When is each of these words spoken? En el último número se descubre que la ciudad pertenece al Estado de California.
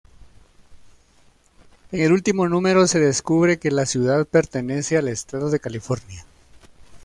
En 1.91 2.01
el 2.01 2.11
último 2.11 2.49
número 2.49 2.87
se 2.87 2.99
descubre 2.99 3.59
que 3.59 3.69
la 3.69 3.85
ciudad 3.85 4.25
pertenece 4.25 4.97
al 4.97 5.07
Estado 5.07 5.51
de 5.51 5.59
California. 5.59 6.25